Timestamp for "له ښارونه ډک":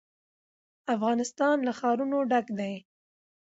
1.67-2.45